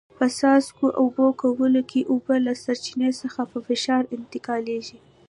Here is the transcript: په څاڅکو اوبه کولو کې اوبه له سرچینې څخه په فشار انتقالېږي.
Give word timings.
په 0.17 0.25
څاڅکو 0.37 0.85
اوبه 1.01 1.25
کولو 1.41 1.81
کې 1.89 2.07
اوبه 2.11 2.35
له 2.45 2.53
سرچینې 2.63 3.11
څخه 3.21 3.41
په 3.51 3.57
فشار 3.67 4.03
انتقالېږي. 4.17 4.97